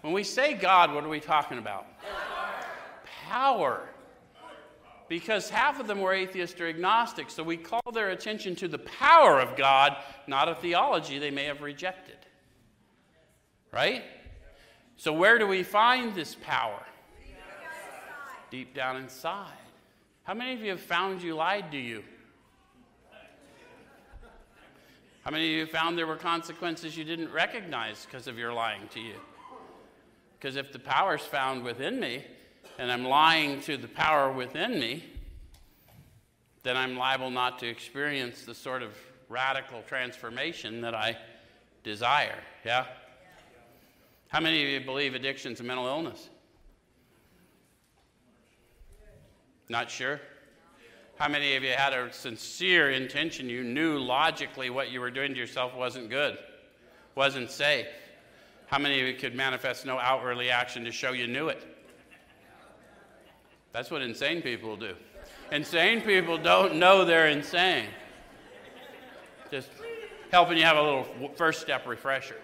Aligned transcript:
When 0.00 0.12
we 0.12 0.24
say 0.24 0.54
God, 0.54 0.94
what 0.94 1.04
are 1.04 1.08
we 1.08 1.20
talking 1.20 1.58
about? 1.58 1.86
Power. 3.28 3.88
Because 5.08 5.50
half 5.50 5.80
of 5.80 5.86
them 5.86 6.00
were 6.00 6.12
atheists 6.12 6.60
or 6.60 6.68
agnostics, 6.68 7.34
so 7.34 7.42
we 7.42 7.56
call 7.56 7.82
their 7.92 8.10
attention 8.10 8.54
to 8.56 8.68
the 8.68 8.78
power 8.78 9.40
of 9.40 9.56
God, 9.56 9.96
not 10.26 10.48
a 10.48 10.54
theology 10.54 11.18
they 11.18 11.32
may 11.32 11.44
have 11.44 11.60
rejected. 11.60 12.16
Right? 13.72 14.04
So, 14.96 15.12
where 15.12 15.38
do 15.38 15.46
we 15.46 15.62
find 15.62 16.14
this 16.14 16.36
power? 16.42 16.82
Deep 18.50 18.74
down 18.74 18.96
inside. 18.96 19.48
How 20.24 20.34
many 20.34 20.54
of 20.54 20.60
you 20.60 20.70
have 20.70 20.80
found 20.80 21.22
you 21.22 21.34
lied 21.34 21.72
to 21.72 21.78
you? 21.78 22.04
How 25.24 25.30
many 25.30 25.52
of 25.52 25.58
you 25.58 25.66
found 25.66 25.98
there 25.98 26.06
were 26.06 26.16
consequences 26.16 26.96
you 26.96 27.04
didn't 27.04 27.32
recognize 27.32 28.06
because 28.06 28.26
of 28.26 28.38
your 28.38 28.52
lying 28.52 28.88
to 28.88 29.00
you? 29.00 29.14
Because 30.40 30.56
if 30.56 30.72
the 30.72 30.78
power 30.78 31.16
is 31.16 31.22
found 31.22 31.62
within 31.62 32.00
me, 32.00 32.24
and 32.78 32.90
I'm 32.90 33.04
lying 33.04 33.60
to 33.62 33.76
the 33.76 33.88
power 33.88 34.32
within 34.32 34.80
me, 34.80 35.04
then 36.62 36.78
I'm 36.78 36.96
liable 36.96 37.30
not 37.30 37.58
to 37.58 37.68
experience 37.68 38.44
the 38.44 38.54
sort 38.54 38.82
of 38.82 38.96
radical 39.28 39.82
transformation 39.86 40.80
that 40.80 40.94
I 40.94 41.18
desire. 41.84 42.38
Yeah? 42.64 42.86
How 44.28 44.40
many 44.40 44.62
of 44.62 44.68
you 44.70 44.80
believe 44.80 45.14
addiction's 45.14 45.60
a 45.60 45.62
mental 45.62 45.86
illness? 45.86 46.30
Not 49.68 49.90
sure? 49.90 50.22
How 51.16 51.28
many 51.28 51.54
of 51.54 51.62
you 51.62 51.72
had 51.72 51.92
a 51.92 52.10
sincere 52.14 52.92
intention? 52.92 53.50
You 53.50 53.62
knew 53.62 53.98
logically 53.98 54.70
what 54.70 54.90
you 54.90 55.00
were 55.00 55.10
doing 55.10 55.34
to 55.34 55.38
yourself 55.38 55.74
wasn't 55.74 56.08
good, 56.08 56.38
wasn't 57.14 57.50
safe. 57.50 57.86
How 58.70 58.78
many 58.78 59.00
of 59.00 59.08
you 59.08 59.14
could 59.14 59.34
manifest 59.34 59.84
no 59.84 59.98
outwardly 59.98 60.48
action 60.48 60.84
to 60.84 60.92
show 60.92 61.10
you 61.10 61.26
knew 61.26 61.48
it? 61.48 61.76
That's 63.72 63.90
what 63.90 64.00
insane 64.00 64.42
people 64.42 64.76
do. 64.76 64.94
Insane 65.50 66.02
people 66.02 66.38
don't 66.38 66.76
know 66.76 67.04
they're 67.04 67.26
insane. 67.26 67.88
Just 69.50 69.70
helping 70.30 70.56
you 70.56 70.62
have 70.62 70.76
a 70.76 70.82
little 70.82 71.32
first 71.34 71.60
step 71.60 71.84
refresher. 71.84 72.36